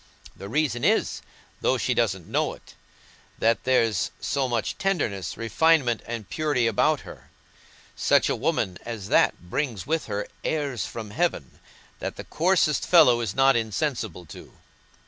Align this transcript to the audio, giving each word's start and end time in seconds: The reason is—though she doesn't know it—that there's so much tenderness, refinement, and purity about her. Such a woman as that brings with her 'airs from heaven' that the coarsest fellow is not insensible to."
The 0.35 0.49
reason 0.49 0.83
is—though 0.83 1.77
she 1.77 1.93
doesn't 1.93 2.25
know 2.27 2.53
it—that 2.53 3.65
there's 3.65 4.09
so 4.19 4.49
much 4.49 4.79
tenderness, 4.79 5.37
refinement, 5.37 6.01
and 6.07 6.27
purity 6.27 6.65
about 6.65 7.01
her. 7.01 7.29
Such 7.95 8.27
a 8.27 8.35
woman 8.35 8.79
as 8.83 9.09
that 9.09 9.39
brings 9.39 9.85
with 9.85 10.07
her 10.07 10.27
'airs 10.43 10.87
from 10.87 11.11
heaven' 11.11 11.59
that 11.99 12.15
the 12.15 12.23
coarsest 12.23 12.83
fellow 12.87 13.21
is 13.21 13.35
not 13.35 13.55
insensible 13.55 14.25
to." 14.25 14.53